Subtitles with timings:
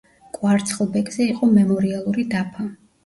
[0.37, 2.67] კვარცხლბეკზე იყო მემორიალური დაფა.